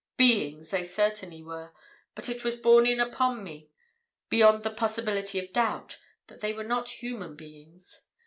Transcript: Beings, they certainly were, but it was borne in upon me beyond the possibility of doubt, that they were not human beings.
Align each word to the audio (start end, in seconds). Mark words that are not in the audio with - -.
Beings, 0.17 0.71
they 0.71 0.83
certainly 0.83 1.43
were, 1.43 1.73
but 2.15 2.27
it 2.27 2.43
was 2.43 2.55
borne 2.55 2.87
in 2.87 2.99
upon 2.99 3.43
me 3.43 3.69
beyond 4.29 4.63
the 4.63 4.71
possibility 4.71 5.37
of 5.37 5.53
doubt, 5.53 5.99
that 6.25 6.41
they 6.41 6.53
were 6.53 6.63
not 6.63 6.89
human 7.03 7.35
beings. 7.35 8.07